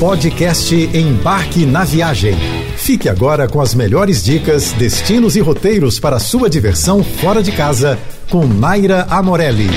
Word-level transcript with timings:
Podcast 0.00 0.74
Embarque 0.74 1.66
na 1.66 1.84
Viagem. 1.84 2.34
Fique 2.74 3.06
agora 3.06 3.46
com 3.46 3.60
as 3.60 3.74
melhores 3.74 4.24
dicas, 4.24 4.72
destinos 4.72 5.36
e 5.36 5.40
roteiros 5.40 6.00
para 6.00 6.18
sua 6.18 6.48
diversão 6.48 7.04
fora 7.04 7.42
de 7.42 7.52
casa 7.52 7.98
com 8.30 8.46
Naira 8.46 9.06
Amorelli. 9.10 9.68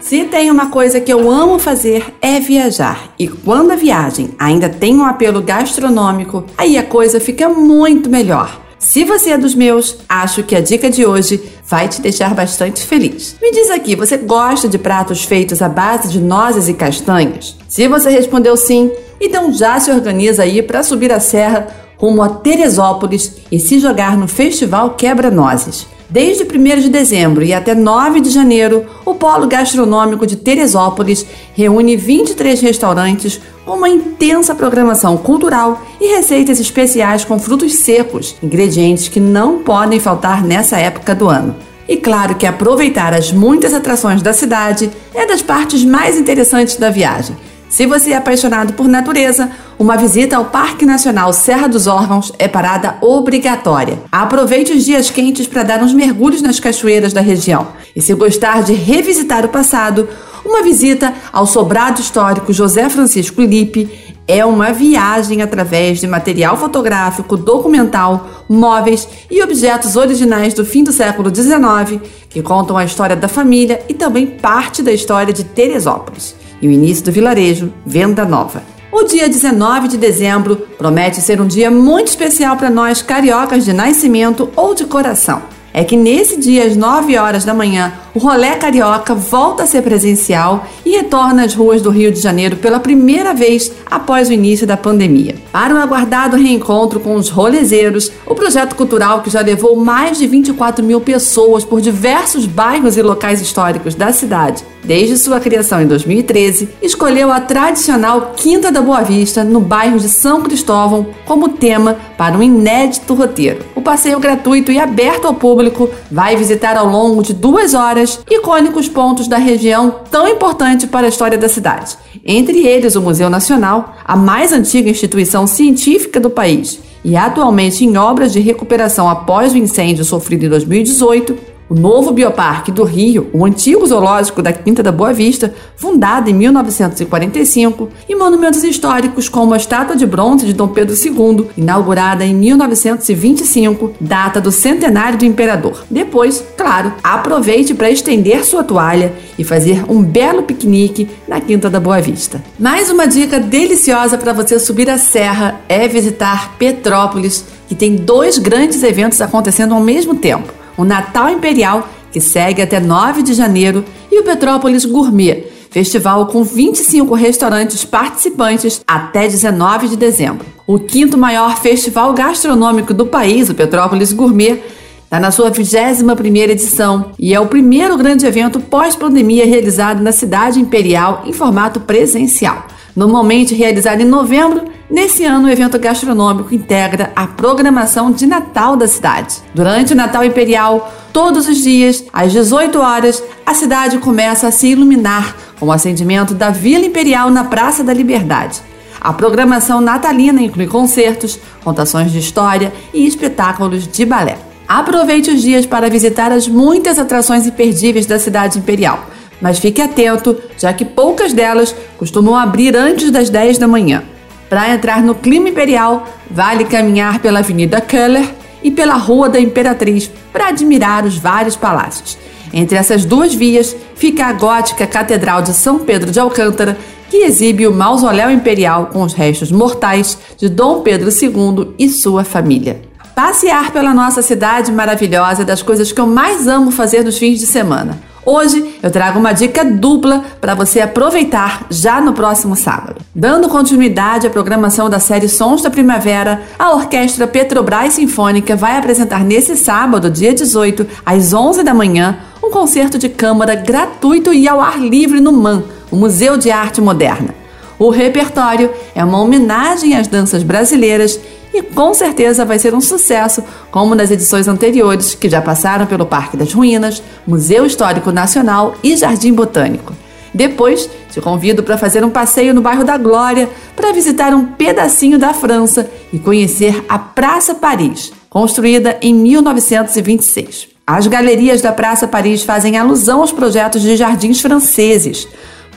Se 0.00 0.24
tem 0.24 0.50
uma 0.50 0.68
coisa 0.68 1.00
que 1.00 1.12
eu 1.12 1.30
amo 1.30 1.60
fazer 1.60 2.12
é 2.20 2.40
viajar. 2.40 3.14
E 3.16 3.28
quando 3.28 3.70
a 3.70 3.76
viagem 3.76 4.30
ainda 4.36 4.68
tem 4.68 4.96
um 4.96 5.04
apelo 5.04 5.40
gastronômico, 5.40 6.44
aí 6.58 6.76
a 6.76 6.82
coisa 6.82 7.20
fica 7.20 7.48
muito 7.48 8.10
melhor. 8.10 8.60
Se 8.82 9.04
você 9.04 9.30
é 9.30 9.38
dos 9.38 9.54
meus, 9.54 9.96
acho 10.08 10.42
que 10.42 10.56
a 10.56 10.60
dica 10.60 10.90
de 10.90 11.06
hoje 11.06 11.40
vai 11.64 11.86
te 11.86 12.00
deixar 12.00 12.34
bastante 12.34 12.82
feliz. 12.82 13.36
Me 13.40 13.52
diz 13.52 13.70
aqui, 13.70 13.94
você 13.94 14.16
gosta 14.16 14.68
de 14.68 14.76
pratos 14.76 15.22
feitos 15.22 15.62
à 15.62 15.68
base 15.68 16.10
de 16.10 16.20
nozes 16.20 16.66
e 16.66 16.74
castanhas? 16.74 17.56
Se 17.68 17.86
você 17.86 18.10
respondeu 18.10 18.56
sim, 18.56 18.90
então 19.20 19.52
já 19.52 19.78
se 19.78 19.88
organiza 19.88 20.42
aí 20.42 20.60
para 20.60 20.82
subir 20.82 21.12
a 21.12 21.20
serra 21.20 21.68
rumo 21.96 22.24
a 22.24 22.28
Teresópolis 22.28 23.36
e 23.52 23.60
se 23.60 23.78
jogar 23.78 24.16
no 24.16 24.26
Festival 24.26 24.90
Quebra-Nozes. 24.96 25.86
Desde 26.10 26.42
1 26.42 26.80
de 26.80 26.88
dezembro 26.88 27.44
e 27.44 27.54
até 27.54 27.76
9 27.76 28.20
de 28.20 28.30
janeiro, 28.30 28.84
o 29.06 29.14
Polo 29.14 29.46
Gastronômico 29.46 30.26
de 30.26 30.36
Teresópolis 30.36 31.24
reúne 31.54 31.96
23 31.96 32.60
restaurantes 32.60 33.40
uma 33.66 33.88
intensa 33.88 34.54
programação 34.54 35.16
cultural 35.16 35.82
e 36.00 36.14
receitas 36.16 36.58
especiais 36.58 37.24
com 37.24 37.38
frutos 37.38 37.74
secos, 37.74 38.36
ingredientes 38.42 39.08
que 39.08 39.20
não 39.20 39.58
podem 39.58 40.00
faltar 40.00 40.42
nessa 40.42 40.78
época 40.78 41.14
do 41.14 41.28
ano. 41.28 41.54
E 41.88 41.96
claro 41.96 42.34
que 42.36 42.46
aproveitar 42.46 43.12
as 43.12 43.32
muitas 43.32 43.74
atrações 43.74 44.22
da 44.22 44.32
cidade 44.32 44.90
é 45.14 45.26
das 45.26 45.42
partes 45.42 45.84
mais 45.84 46.16
interessantes 46.16 46.76
da 46.76 46.90
viagem. 46.90 47.36
Se 47.68 47.86
você 47.86 48.10
é 48.10 48.16
apaixonado 48.16 48.74
por 48.74 48.86
natureza, 48.86 49.50
uma 49.78 49.96
visita 49.96 50.36
ao 50.36 50.44
Parque 50.44 50.84
Nacional 50.84 51.32
Serra 51.32 51.66
dos 51.66 51.86
Órgãos 51.86 52.30
é 52.38 52.46
parada 52.46 52.98
obrigatória. 53.00 53.98
Aproveite 54.12 54.72
os 54.72 54.84
dias 54.84 55.10
quentes 55.10 55.46
para 55.46 55.62
dar 55.62 55.82
uns 55.82 55.94
mergulhos 55.94 56.42
nas 56.42 56.60
cachoeiras 56.60 57.14
da 57.14 57.22
região. 57.22 57.68
E 57.96 58.00
se 58.02 58.12
gostar 58.12 58.62
de 58.62 58.74
revisitar 58.74 59.46
o 59.46 59.48
passado, 59.48 60.06
uma 60.44 60.62
visita 60.62 61.14
ao 61.32 61.46
sobrado 61.46 62.00
histórico 62.00 62.52
José 62.52 62.88
Francisco 62.88 63.40
Lippe 63.40 63.88
é 64.26 64.44
uma 64.44 64.72
viagem 64.72 65.42
através 65.42 66.00
de 66.00 66.06
material 66.06 66.56
fotográfico, 66.56 67.36
documental, 67.36 68.28
móveis 68.48 69.08
e 69.30 69.42
objetos 69.42 69.96
originais 69.96 70.54
do 70.54 70.64
fim 70.64 70.84
do 70.84 70.92
século 70.92 71.34
XIX 71.34 72.00
que 72.28 72.42
contam 72.42 72.76
a 72.76 72.84
história 72.84 73.16
da 73.16 73.28
família 73.28 73.82
e 73.88 73.94
também 73.94 74.26
parte 74.26 74.82
da 74.82 74.92
história 74.92 75.32
de 75.32 75.44
Teresópolis 75.44 76.34
e 76.60 76.68
o 76.68 76.70
início 76.70 77.04
do 77.04 77.12
vilarejo 77.12 77.72
Venda 77.84 78.24
Nova. 78.24 78.62
O 78.92 79.04
dia 79.04 79.28
19 79.28 79.88
de 79.88 79.96
dezembro 79.96 80.56
promete 80.78 81.20
ser 81.20 81.40
um 81.40 81.46
dia 81.46 81.70
muito 81.70 82.08
especial 82.08 82.56
para 82.56 82.70
nós 82.70 83.02
cariocas 83.02 83.64
de 83.64 83.72
nascimento 83.72 84.50
ou 84.54 84.74
de 84.74 84.84
coração. 84.84 85.42
É 85.74 85.84
que 85.84 85.96
nesse 85.96 86.38
dia, 86.38 86.66
às 86.66 86.76
9 86.76 87.16
horas 87.16 87.44
da 87.44 87.54
manhã, 87.54 87.94
o 88.14 88.18
Rolé 88.18 88.56
Carioca 88.56 89.14
volta 89.14 89.62
a 89.62 89.66
ser 89.66 89.82
presencial 89.82 90.66
e 90.84 90.90
retorna 90.90 91.44
às 91.44 91.54
ruas 91.54 91.80
do 91.80 91.88
Rio 91.88 92.12
de 92.12 92.20
Janeiro 92.20 92.56
pela 92.56 92.78
primeira 92.78 93.32
vez 93.32 93.72
após 93.90 94.28
o 94.28 94.32
início 94.32 94.66
da 94.66 94.76
pandemia. 94.76 95.36
Para 95.50 95.74
o 95.74 95.78
aguardado 95.78 96.36
reencontro 96.36 97.00
com 97.00 97.14
os 97.14 97.30
rolezeiros, 97.30 98.12
o 98.26 98.34
projeto 98.34 98.76
cultural 98.76 99.22
que 99.22 99.30
já 99.30 99.40
levou 99.40 99.76
mais 99.76 100.18
de 100.18 100.26
24 100.26 100.84
mil 100.84 101.00
pessoas 101.00 101.64
por 101.64 101.80
diversos 101.80 102.44
bairros 102.44 102.98
e 102.98 103.02
locais 103.02 103.40
históricos 103.40 103.94
da 103.94 104.12
cidade 104.12 104.62
desde 104.84 105.16
sua 105.16 105.40
criação 105.40 105.80
em 105.80 105.86
2013, 105.86 106.68
escolheu 106.82 107.30
a 107.30 107.40
tradicional 107.40 108.32
Quinta 108.36 108.70
da 108.70 108.80
Boa 108.80 109.02
Vista, 109.02 109.44
no 109.44 109.60
bairro 109.60 109.98
de 109.98 110.08
São 110.08 110.42
Cristóvão, 110.42 111.06
como 111.24 111.50
tema 111.50 111.96
para 112.16 112.36
um 112.36 112.42
inédito 112.42 113.14
roteiro. 113.14 113.64
O 113.74 113.82
passeio 113.82 114.18
gratuito 114.18 114.72
e 114.72 114.78
aberto 114.78 115.26
ao 115.26 115.34
público 115.34 115.88
vai 116.10 116.36
visitar 116.36 116.76
ao 116.76 116.86
longo 116.86 117.22
de 117.22 117.32
duas 117.32 117.74
horas 117.74 118.20
icônicos 118.30 118.88
pontos 118.88 119.28
da 119.28 119.38
região 119.38 119.94
tão 120.10 120.28
importante 120.28 120.86
para 120.86 121.06
a 121.06 121.08
história 121.08 121.38
da 121.38 121.48
cidade. 121.48 121.96
Entre 122.24 122.66
eles, 122.66 122.94
o 122.94 123.02
Museu 123.02 123.28
Nacional, 123.28 123.96
a 124.04 124.16
mais 124.16 124.52
antiga 124.52 124.90
instituição 124.90 125.46
científica 125.46 126.20
do 126.20 126.30
país 126.30 126.80
e 127.04 127.16
atualmente 127.16 127.84
em 127.84 127.96
obras 127.96 128.32
de 128.32 128.40
recuperação 128.40 129.08
após 129.08 129.52
o 129.52 129.58
incêndio 129.58 130.04
sofrido 130.04 130.46
em 130.46 130.48
2018, 130.48 131.36
o 131.68 131.74
novo 131.74 132.12
Bioparque 132.12 132.70
do 132.70 132.84
Rio, 132.84 133.28
o 133.32 133.44
antigo 133.44 133.86
zoológico 133.86 134.42
da 134.42 134.52
Quinta 134.52 134.82
da 134.82 134.92
Boa 134.92 135.12
Vista, 135.12 135.54
fundado 135.76 136.28
em 136.28 136.34
1945, 136.34 137.88
e 138.08 138.14
monumentos 138.14 138.62
históricos 138.62 139.28
como 139.28 139.54
a 139.54 139.56
estátua 139.56 139.96
de 139.96 140.06
bronze 140.06 140.46
de 140.46 140.52
Dom 140.52 140.68
Pedro 140.68 140.94
II, 140.94 141.48
inaugurada 141.56 142.24
em 142.24 142.34
1925, 142.34 143.94
data 144.00 144.40
do 144.40 144.52
centenário 144.52 145.18
do 145.18 145.24
imperador. 145.24 145.84
Depois, 145.90 146.44
claro, 146.56 146.92
aproveite 147.02 147.74
para 147.74 147.90
estender 147.90 148.44
sua 148.44 148.62
toalha 148.62 149.12
e 149.38 149.44
fazer 149.44 149.84
um 149.88 150.02
belo 150.02 150.42
piquenique 150.42 151.08
na 151.26 151.40
Quinta 151.40 151.70
da 151.70 151.80
Boa 151.80 152.00
Vista. 152.00 152.42
Mais 152.58 152.90
uma 152.90 153.06
dica 153.06 153.40
deliciosa 153.40 154.18
para 154.18 154.32
você 154.32 154.58
subir 154.58 154.90
a 154.90 154.98
serra 154.98 155.60
é 155.68 155.88
visitar 155.88 156.56
Petrópolis, 156.58 157.44
que 157.68 157.74
tem 157.74 157.96
dois 157.96 158.38
grandes 158.38 158.82
eventos 158.82 159.20
acontecendo 159.20 159.74
ao 159.74 159.80
mesmo 159.80 160.16
tempo 160.16 160.61
o 160.76 160.84
Natal 160.84 161.30
Imperial, 161.30 161.88
que 162.10 162.20
segue 162.20 162.62
até 162.62 162.80
9 162.80 163.22
de 163.22 163.34
janeiro, 163.34 163.84
e 164.10 164.20
o 164.20 164.24
Petrópolis 164.24 164.84
Gourmet, 164.84 165.46
festival 165.70 166.26
com 166.26 166.44
25 166.44 167.14
restaurantes 167.14 167.84
participantes 167.84 168.82
até 168.86 169.26
19 169.26 169.88
de 169.88 169.96
dezembro. 169.96 170.44
O 170.66 170.78
quinto 170.78 171.16
maior 171.16 171.56
festival 171.56 172.12
gastronômico 172.12 172.92
do 172.92 173.06
país, 173.06 173.48
o 173.48 173.54
Petrópolis 173.54 174.12
Gourmet, 174.12 174.62
está 175.04 175.20
na 175.20 175.30
sua 175.30 175.50
21ª 175.50 176.50
edição 176.50 177.12
e 177.18 177.34
é 177.34 177.40
o 177.40 177.46
primeiro 177.46 177.98
grande 177.98 178.24
evento 178.24 178.60
pós-pandemia 178.60 179.44
realizado 179.44 180.02
na 180.02 180.12
cidade 180.12 180.58
imperial 180.58 181.22
em 181.26 181.32
formato 181.32 181.80
presencial. 181.80 182.66
Normalmente 182.94 183.54
realizado 183.54 184.00
em 184.00 184.06
novembro, 184.06 184.64
nesse 184.92 185.24
ano 185.24 185.48
o 185.48 185.50
evento 185.50 185.78
gastronômico 185.78 186.54
integra 186.54 187.10
a 187.16 187.26
programação 187.26 188.12
de 188.12 188.26
Natal 188.26 188.76
da 188.76 188.86
cidade. 188.86 189.36
Durante 189.54 189.94
o 189.94 189.96
Natal 189.96 190.22
Imperial, 190.22 190.92
todos 191.12 191.48
os 191.48 191.56
dias, 191.56 192.04
às 192.12 192.30
18 192.30 192.78
horas, 192.78 193.22
a 193.44 193.54
cidade 193.54 193.98
começa 193.98 194.46
a 194.46 194.52
se 194.52 194.68
iluminar 194.68 195.34
com 195.58 195.66
o 195.66 195.72
acendimento 195.72 196.34
da 196.34 196.50
Vila 196.50 196.84
Imperial 196.84 197.30
na 197.30 197.44
Praça 197.44 197.82
da 197.82 197.92
Liberdade. 197.92 198.60
A 199.00 199.12
programação 199.12 199.80
natalina 199.80 200.42
inclui 200.42 200.66
concertos, 200.66 201.38
contações 201.64 202.12
de 202.12 202.18
história 202.18 202.72
e 202.94 203.06
espetáculos 203.06 203.88
de 203.88 204.04
balé. 204.04 204.38
Aproveite 204.68 205.30
os 205.30 205.42
dias 205.42 205.66
para 205.66 205.90
visitar 205.90 206.30
as 206.30 206.46
muitas 206.46 206.98
atrações 206.98 207.46
imperdíveis 207.46 208.06
da 208.06 208.18
cidade 208.18 208.58
imperial 208.58 209.08
mas 209.42 209.58
fique 209.58 209.82
atento, 209.82 210.40
já 210.56 210.72
que 210.72 210.84
poucas 210.84 211.32
delas 211.32 211.74
costumam 211.98 212.36
abrir 212.36 212.76
antes 212.76 213.10
das 213.10 213.28
10 213.28 213.58
da 213.58 213.66
manhã. 213.66 214.04
Para 214.52 214.68
entrar 214.68 215.02
no 215.02 215.14
clima 215.14 215.48
imperial, 215.48 216.06
vale 216.30 216.66
caminhar 216.66 217.20
pela 217.20 217.38
Avenida 217.38 217.80
Keller 217.80 218.34
e 218.62 218.70
pela 218.70 218.96
Rua 218.96 219.26
da 219.30 219.40
Imperatriz 219.40 220.10
para 220.30 220.48
admirar 220.48 221.06
os 221.06 221.16
vários 221.16 221.56
palácios. 221.56 222.18
Entre 222.52 222.76
essas 222.76 223.06
duas 223.06 223.34
vias 223.34 223.74
fica 223.94 224.26
a 224.26 224.32
gótica 224.34 224.86
Catedral 224.86 225.40
de 225.40 225.54
São 225.54 225.78
Pedro 225.78 226.10
de 226.10 226.20
Alcântara, 226.20 226.76
que 227.08 227.24
exibe 227.24 227.66
o 227.66 227.72
mausoléu 227.72 228.30
imperial 228.30 228.90
com 228.92 229.00
os 229.00 229.14
restos 229.14 229.50
mortais 229.50 230.18
de 230.36 230.50
Dom 230.50 230.82
Pedro 230.82 231.08
II 231.08 231.74
e 231.78 231.88
sua 231.88 232.22
família. 232.22 232.82
Passear 233.16 233.70
pela 233.70 233.94
nossa 233.94 234.20
cidade 234.20 234.70
maravilhosa 234.70 235.40
é 235.40 235.46
das 235.46 235.62
coisas 235.62 235.92
que 235.92 236.00
eu 236.02 236.06
mais 236.06 236.46
amo 236.46 236.70
fazer 236.70 237.02
nos 237.02 237.16
fins 237.16 237.40
de 237.40 237.46
semana. 237.46 237.98
Hoje 238.24 238.76
eu 238.80 238.90
trago 238.90 239.18
uma 239.18 239.32
dica 239.32 239.64
dupla 239.64 240.24
para 240.40 240.54
você 240.54 240.80
aproveitar 240.80 241.66
já 241.70 242.00
no 242.00 242.12
próximo 242.12 242.54
sábado. 242.54 243.00
Dando 243.12 243.48
continuidade 243.48 244.28
à 244.28 244.30
programação 244.30 244.88
da 244.88 245.00
série 245.00 245.28
Sons 245.28 245.62
da 245.62 245.70
Primavera, 245.70 246.42
a 246.56 246.72
Orquestra 246.72 247.26
Petrobras 247.26 247.94
Sinfônica 247.94 248.54
vai 248.54 248.76
apresentar 248.76 249.24
nesse 249.24 249.56
sábado, 249.56 250.08
dia 250.08 250.32
18, 250.32 250.86
às 251.04 251.32
11 251.32 251.64
da 251.64 251.74
manhã, 251.74 252.18
um 252.42 252.50
concerto 252.50 252.96
de 252.96 253.08
câmara 253.08 253.56
gratuito 253.56 254.32
e 254.32 254.46
ao 254.46 254.60
ar 254.60 254.78
livre 254.78 255.20
no 255.20 255.32
MAN, 255.32 255.64
o 255.90 255.96
Museu 255.96 256.36
de 256.36 256.50
Arte 256.50 256.80
Moderna. 256.80 257.41
O 257.82 257.90
repertório 257.90 258.70
é 258.94 259.04
uma 259.04 259.20
homenagem 259.20 259.96
às 259.96 260.06
danças 260.06 260.44
brasileiras 260.44 261.18
e 261.52 261.60
com 261.62 261.92
certeza 261.92 262.44
vai 262.44 262.56
ser 262.56 262.76
um 262.76 262.80
sucesso, 262.80 263.42
como 263.72 263.96
nas 263.96 264.08
edições 264.08 264.46
anteriores 264.46 265.16
que 265.16 265.28
já 265.28 265.42
passaram 265.42 265.84
pelo 265.84 266.06
Parque 266.06 266.36
das 266.36 266.52
Ruínas, 266.52 267.02
Museu 267.26 267.66
Histórico 267.66 268.12
Nacional 268.12 268.76
e 268.84 268.96
Jardim 268.96 269.32
Botânico. 269.32 269.96
Depois, 270.32 270.88
te 271.10 271.20
convido 271.20 271.64
para 271.64 271.76
fazer 271.76 272.04
um 272.04 272.08
passeio 272.08 272.54
no 272.54 272.60
bairro 272.60 272.84
da 272.84 272.96
Glória 272.96 273.50
para 273.74 273.92
visitar 273.92 274.32
um 274.32 274.44
pedacinho 274.44 275.18
da 275.18 275.34
França 275.34 275.90
e 276.12 276.20
conhecer 276.20 276.84
a 276.88 277.00
Praça 277.00 277.52
Paris, 277.52 278.12
construída 278.30 278.96
em 279.02 279.12
1926. 279.12 280.68
As 280.86 281.08
galerias 281.08 281.60
da 281.60 281.72
Praça 281.72 282.06
Paris 282.06 282.44
fazem 282.44 282.78
alusão 282.78 283.22
aos 283.22 283.32
projetos 283.32 283.82
de 283.82 283.96
jardins 283.96 284.40
franceses. 284.40 285.26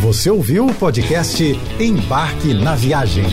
Você 0.00 0.30
ouviu 0.30 0.66
o 0.66 0.74
podcast 0.74 1.60
Embarque 1.80 2.54
na 2.54 2.76
Viagem. 2.76 3.24